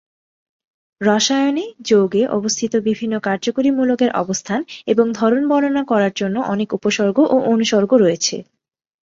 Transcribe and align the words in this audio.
রসায়নে, 1.01 1.65
যৌগে 1.81 2.23
অবস্থিত 2.29 2.73
বিভিন্ন 2.79 3.15
কার্যকরী 3.19 3.69
মূলকের 3.71 4.11
অবস্থান 4.13 4.59
এবং 4.87 5.05
ধরন 5.13 5.43
বর্ণনা 5.47 5.83
করার 5.83 6.13
জন্য 6.15 6.35
অনেক 6.53 6.69
উপসর্গ 6.73 7.17
ও 7.25 7.37
অনুসর্গ 7.53 7.91
রয়েছে। 7.95 8.35